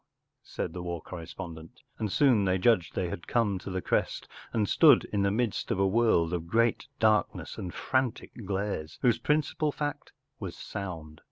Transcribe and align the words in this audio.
”said 0.41 0.73
the 0.73 0.81
war 0.81 0.99
correspon¬ 0.99 1.53
dent, 1.53 1.83
and 1.99 2.11
soon 2.11 2.43
they 2.43 2.57
judged 2.57 2.95
they 2.95 3.09
had 3.09 3.27
come 3.27 3.59
to 3.59 3.69
the 3.69 3.83
crest 3.83 4.27
and 4.51 4.67
stood 4.67 5.03
in 5.13 5.21
the 5.21 5.29
midst 5.29 5.69
of 5.69 5.77
a 5.77 5.85
world 5.85 6.33
of 6.33 6.47
great 6.47 6.87
darkness 6.99 7.55
and 7.55 7.71
frantic 7.71 8.31
glares, 8.47 8.97
whose 9.03 9.19
principal 9.19 9.71
fact 9.71 10.11
was 10.39 10.57
sound. 10.57 11.19